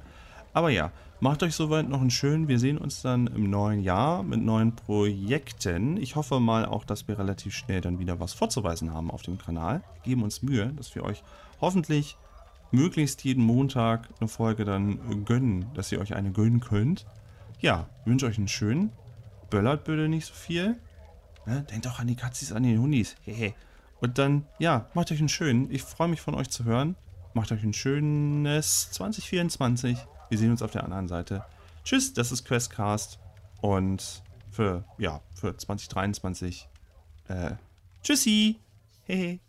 [0.55, 2.49] Aber ja, macht euch soweit noch einen schönen.
[2.49, 5.97] Wir sehen uns dann im neuen Jahr mit neuen Projekten.
[5.97, 9.37] Ich hoffe mal auch, dass wir relativ schnell dann wieder was vorzuweisen haben auf dem
[9.37, 9.83] Kanal.
[9.95, 11.23] Wir geben uns Mühe, dass wir euch
[11.61, 12.17] hoffentlich
[12.71, 17.05] möglichst jeden Montag eine Folge dann gönnen, dass ihr euch eine gönnen könnt.
[17.61, 18.93] Ja, wünsche euch einen schönen.
[19.51, 20.77] Böllert bitte nicht so viel.
[21.47, 21.65] Ne?
[21.71, 23.17] Denkt auch an die Katzis, an die Hundis.
[23.25, 23.55] Hehe.
[24.01, 25.71] Und dann, ja, macht euch einen schönen.
[25.71, 26.95] Ich freue mich von euch zu hören.
[27.33, 29.99] Macht euch ein schönes 2024.
[30.29, 31.45] Wir sehen uns auf der anderen Seite.
[31.85, 33.19] Tschüss, das ist Questcast.
[33.61, 36.69] Und für, ja, für 2023.
[37.29, 37.53] Äh,
[38.03, 38.61] tschüssi.
[39.05, 39.41] Hehe.